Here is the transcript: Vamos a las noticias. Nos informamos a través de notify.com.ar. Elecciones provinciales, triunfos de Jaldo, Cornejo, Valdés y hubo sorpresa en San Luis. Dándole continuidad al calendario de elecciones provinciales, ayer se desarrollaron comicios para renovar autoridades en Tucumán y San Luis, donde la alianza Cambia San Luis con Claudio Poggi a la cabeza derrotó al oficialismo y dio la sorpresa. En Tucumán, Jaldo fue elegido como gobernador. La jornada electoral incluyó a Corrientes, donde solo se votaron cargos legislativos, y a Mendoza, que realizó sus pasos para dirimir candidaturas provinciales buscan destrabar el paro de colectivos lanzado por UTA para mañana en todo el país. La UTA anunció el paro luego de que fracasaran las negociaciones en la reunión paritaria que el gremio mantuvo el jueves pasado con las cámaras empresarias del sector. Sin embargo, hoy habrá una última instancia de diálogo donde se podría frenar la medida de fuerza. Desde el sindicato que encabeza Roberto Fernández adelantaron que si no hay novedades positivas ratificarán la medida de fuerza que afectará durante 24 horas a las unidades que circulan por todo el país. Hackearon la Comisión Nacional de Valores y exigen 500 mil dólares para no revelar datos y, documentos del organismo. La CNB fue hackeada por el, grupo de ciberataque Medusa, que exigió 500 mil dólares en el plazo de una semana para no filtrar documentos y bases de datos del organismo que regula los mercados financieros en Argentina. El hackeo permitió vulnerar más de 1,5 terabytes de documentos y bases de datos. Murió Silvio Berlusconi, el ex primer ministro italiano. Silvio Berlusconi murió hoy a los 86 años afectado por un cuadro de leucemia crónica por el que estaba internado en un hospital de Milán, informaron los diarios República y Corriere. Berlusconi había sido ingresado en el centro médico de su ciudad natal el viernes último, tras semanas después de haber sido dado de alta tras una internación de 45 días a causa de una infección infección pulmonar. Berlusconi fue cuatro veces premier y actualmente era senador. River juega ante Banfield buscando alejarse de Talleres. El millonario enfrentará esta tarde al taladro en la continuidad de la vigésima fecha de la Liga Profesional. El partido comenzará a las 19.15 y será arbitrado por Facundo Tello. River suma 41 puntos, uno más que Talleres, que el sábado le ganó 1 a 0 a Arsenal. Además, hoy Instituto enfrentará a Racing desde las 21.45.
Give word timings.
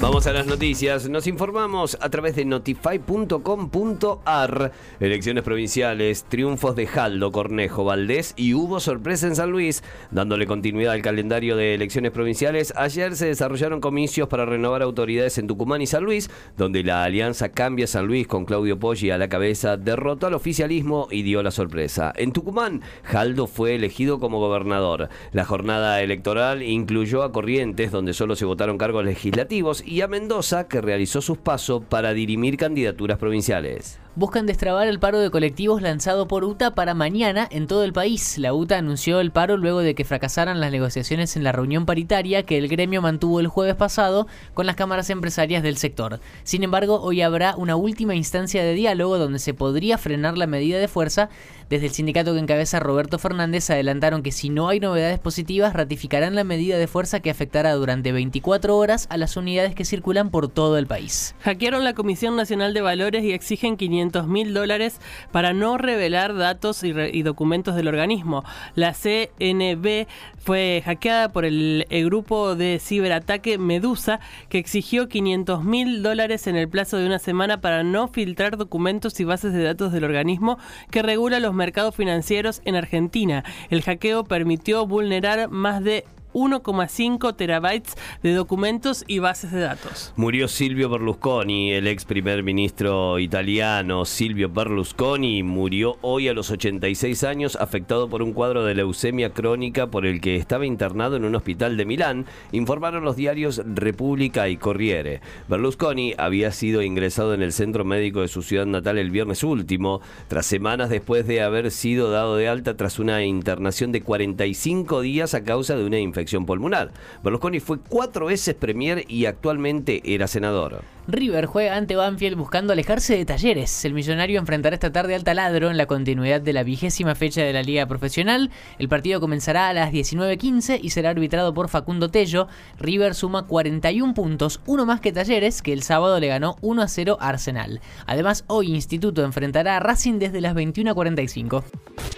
Vamos 0.00 0.28
a 0.28 0.32
las 0.32 0.46
noticias. 0.46 1.08
Nos 1.08 1.26
informamos 1.26 1.98
a 2.00 2.08
través 2.08 2.36
de 2.36 2.44
notify.com.ar. 2.44 4.72
Elecciones 5.00 5.42
provinciales, 5.42 6.22
triunfos 6.22 6.76
de 6.76 6.86
Jaldo, 6.86 7.32
Cornejo, 7.32 7.82
Valdés 7.82 8.32
y 8.36 8.54
hubo 8.54 8.78
sorpresa 8.78 9.26
en 9.26 9.34
San 9.34 9.50
Luis. 9.50 9.82
Dándole 10.12 10.46
continuidad 10.46 10.92
al 10.92 11.02
calendario 11.02 11.56
de 11.56 11.74
elecciones 11.74 12.12
provinciales, 12.12 12.72
ayer 12.76 13.16
se 13.16 13.26
desarrollaron 13.26 13.80
comicios 13.80 14.28
para 14.28 14.46
renovar 14.46 14.82
autoridades 14.82 15.36
en 15.36 15.48
Tucumán 15.48 15.82
y 15.82 15.88
San 15.88 16.04
Luis, 16.04 16.30
donde 16.56 16.84
la 16.84 17.02
alianza 17.02 17.48
Cambia 17.48 17.88
San 17.88 18.06
Luis 18.06 18.28
con 18.28 18.44
Claudio 18.44 18.78
Poggi 18.78 19.10
a 19.10 19.18
la 19.18 19.28
cabeza 19.28 19.76
derrotó 19.76 20.28
al 20.28 20.34
oficialismo 20.34 21.08
y 21.10 21.22
dio 21.22 21.42
la 21.42 21.50
sorpresa. 21.50 22.12
En 22.14 22.30
Tucumán, 22.30 22.82
Jaldo 23.02 23.48
fue 23.48 23.74
elegido 23.74 24.20
como 24.20 24.38
gobernador. 24.38 25.08
La 25.32 25.44
jornada 25.44 26.00
electoral 26.02 26.62
incluyó 26.62 27.24
a 27.24 27.32
Corrientes, 27.32 27.90
donde 27.90 28.14
solo 28.14 28.36
se 28.36 28.44
votaron 28.44 28.78
cargos 28.78 29.04
legislativos, 29.04 29.82
y 29.88 30.02
a 30.02 30.08
Mendoza, 30.08 30.68
que 30.68 30.80
realizó 30.80 31.22
sus 31.22 31.38
pasos 31.38 31.82
para 31.88 32.12
dirimir 32.12 32.56
candidaturas 32.56 33.18
provinciales 33.18 33.98
buscan 34.18 34.46
destrabar 34.46 34.88
el 34.88 34.98
paro 34.98 35.20
de 35.20 35.30
colectivos 35.30 35.80
lanzado 35.80 36.26
por 36.26 36.42
UTA 36.42 36.74
para 36.74 36.92
mañana 36.92 37.46
en 37.52 37.68
todo 37.68 37.84
el 37.84 37.92
país. 37.92 38.36
La 38.36 38.52
UTA 38.52 38.78
anunció 38.78 39.20
el 39.20 39.30
paro 39.30 39.56
luego 39.56 39.78
de 39.78 39.94
que 39.94 40.04
fracasaran 40.04 40.58
las 40.58 40.72
negociaciones 40.72 41.36
en 41.36 41.44
la 41.44 41.52
reunión 41.52 41.86
paritaria 41.86 42.42
que 42.42 42.58
el 42.58 42.66
gremio 42.66 43.00
mantuvo 43.00 43.38
el 43.38 43.46
jueves 43.46 43.76
pasado 43.76 44.26
con 44.54 44.66
las 44.66 44.74
cámaras 44.74 45.08
empresarias 45.10 45.62
del 45.62 45.76
sector. 45.76 46.18
Sin 46.42 46.64
embargo, 46.64 47.00
hoy 47.00 47.22
habrá 47.22 47.54
una 47.54 47.76
última 47.76 48.16
instancia 48.16 48.64
de 48.64 48.74
diálogo 48.74 49.18
donde 49.18 49.38
se 49.38 49.54
podría 49.54 49.98
frenar 49.98 50.36
la 50.36 50.48
medida 50.48 50.80
de 50.80 50.88
fuerza. 50.88 51.28
Desde 51.70 51.86
el 51.86 51.92
sindicato 51.92 52.32
que 52.32 52.40
encabeza 52.40 52.80
Roberto 52.80 53.20
Fernández 53.20 53.70
adelantaron 53.70 54.24
que 54.24 54.32
si 54.32 54.48
no 54.48 54.68
hay 54.68 54.80
novedades 54.80 55.20
positivas 55.20 55.74
ratificarán 55.74 56.34
la 56.34 56.42
medida 56.42 56.76
de 56.76 56.88
fuerza 56.88 57.20
que 57.20 57.30
afectará 57.30 57.74
durante 57.74 58.10
24 58.10 58.76
horas 58.76 59.06
a 59.10 59.16
las 59.16 59.36
unidades 59.36 59.76
que 59.76 59.84
circulan 59.84 60.30
por 60.30 60.48
todo 60.48 60.76
el 60.76 60.88
país. 60.88 61.36
Hackearon 61.42 61.84
la 61.84 61.94
Comisión 61.94 62.34
Nacional 62.34 62.74
de 62.74 62.80
Valores 62.80 63.22
y 63.22 63.32
exigen 63.32 63.76
500 63.76 64.07
mil 64.26 64.54
dólares 64.54 65.00
para 65.32 65.52
no 65.52 65.78
revelar 65.78 66.36
datos 66.36 66.82
y, 66.82 67.22
documentos 67.22 67.76
del 67.76 67.88
organismo. 67.88 68.44
La 68.74 68.94
CNB 68.94 70.06
fue 70.38 70.82
hackeada 70.84 71.30
por 71.30 71.44
el, 71.44 71.86
grupo 71.90 72.54
de 72.54 72.78
ciberataque 72.80 73.58
Medusa, 73.58 74.20
que 74.48 74.58
exigió 74.58 75.08
500 75.08 75.64
mil 75.64 76.02
dólares 76.02 76.46
en 76.46 76.56
el 76.56 76.68
plazo 76.68 76.96
de 76.96 77.06
una 77.06 77.18
semana 77.18 77.60
para 77.60 77.82
no 77.82 78.08
filtrar 78.08 78.56
documentos 78.56 79.18
y 79.20 79.24
bases 79.24 79.52
de 79.52 79.62
datos 79.62 79.92
del 79.92 80.04
organismo 80.04 80.58
que 80.90 81.02
regula 81.02 81.40
los 81.40 81.54
mercados 81.54 81.94
financieros 81.94 82.62
en 82.64 82.76
Argentina. 82.76 83.44
El 83.70 83.82
hackeo 83.82 84.24
permitió 84.24 84.86
vulnerar 84.86 85.48
más 85.50 85.82
de 85.82 86.04
1,5 86.32 87.34
terabytes 87.34 87.96
de 88.22 88.34
documentos 88.34 89.04
y 89.06 89.18
bases 89.18 89.52
de 89.52 89.60
datos. 89.60 90.12
Murió 90.16 90.48
Silvio 90.48 90.88
Berlusconi, 90.88 91.72
el 91.72 91.86
ex 91.86 92.04
primer 92.04 92.42
ministro 92.42 93.18
italiano. 93.18 94.04
Silvio 94.04 94.48
Berlusconi 94.48 95.42
murió 95.42 95.96
hoy 96.02 96.28
a 96.28 96.34
los 96.34 96.50
86 96.50 97.24
años 97.24 97.56
afectado 97.56 98.08
por 98.08 98.22
un 98.22 98.32
cuadro 98.32 98.64
de 98.64 98.74
leucemia 98.74 99.30
crónica 99.30 99.88
por 99.88 100.06
el 100.06 100.20
que 100.20 100.36
estaba 100.36 100.66
internado 100.66 101.16
en 101.16 101.24
un 101.24 101.34
hospital 101.34 101.76
de 101.76 101.86
Milán, 101.86 102.26
informaron 102.52 103.04
los 103.04 103.16
diarios 103.16 103.62
República 103.64 104.48
y 104.48 104.56
Corriere. 104.56 105.20
Berlusconi 105.48 106.14
había 106.18 106.52
sido 106.52 106.82
ingresado 106.82 107.34
en 107.34 107.42
el 107.42 107.52
centro 107.52 107.84
médico 107.84 108.20
de 108.20 108.28
su 108.28 108.42
ciudad 108.42 108.66
natal 108.66 108.98
el 108.98 109.10
viernes 109.10 109.42
último, 109.44 110.00
tras 110.28 110.46
semanas 110.46 110.90
después 110.90 111.26
de 111.26 111.42
haber 111.42 111.70
sido 111.70 112.10
dado 112.10 112.36
de 112.36 112.48
alta 112.48 112.76
tras 112.76 112.98
una 112.98 113.24
internación 113.24 113.92
de 113.92 114.02
45 114.02 115.00
días 115.00 115.34
a 115.34 115.44
causa 115.44 115.76
de 115.76 115.84
una 115.84 115.98
infección 115.98 116.17
infección 116.18 116.46
pulmonar. 116.46 116.90
Berlusconi 117.22 117.60
fue 117.60 117.78
cuatro 117.78 118.26
veces 118.26 118.54
premier 118.54 119.04
y 119.08 119.26
actualmente 119.26 120.02
era 120.04 120.26
senador. 120.26 120.82
River 121.06 121.46
juega 121.46 121.76
ante 121.76 121.96
Banfield 121.96 122.36
buscando 122.36 122.74
alejarse 122.74 123.16
de 123.16 123.24
Talleres. 123.24 123.84
El 123.86 123.94
millonario 123.94 124.38
enfrentará 124.38 124.74
esta 124.74 124.92
tarde 124.92 125.14
al 125.14 125.24
taladro 125.24 125.70
en 125.70 125.78
la 125.78 125.86
continuidad 125.86 126.42
de 126.42 126.52
la 126.52 126.64
vigésima 126.64 127.14
fecha 127.14 127.42
de 127.42 127.52
la 127.54 127.62
Liga 127.62 127.86
Profesional. 127.86 128.50
El 128.78 128.90
partido 128.90 129.18
comenzará 129.18 129.68
a 129.68 129.72
las 129.72 129.90
19.15 129.90 130.80
y 130.82 130.90
será 130.90 131.10
arbitrado 131.10 131.54
por 131.54 131.68
Facundo 131.68 132.10
Tello. 132.10 132.48
River 132.78 133.14
suma 133.14 133.46
41 133.46 134.12
puntos, 134.12 134.60
uno 134.66 134.84
más 134.84 135.00
que 135.00 135.12
Talleres, 135.12 135.62
que 135.62 135.72
el 135.72 135.82
sábado 135.82 136.20
le 136.20 136.28
ganó 136.28 136.56
1 136.60 136.82
a 136.82 136.88
0 136.88 137.16
a 137.20 137.28
Arsenal. 137.28 137.80
Además, 138.06 138.44
hoy 138.46 138.68
Instituto 138.74 139.24
enfrentará 139.24 139.76
a 139.76 139.80
Racing 139.80 140.18
desde 140.18 140.42
las 140.42 140.54
21.45. 140.54 142.17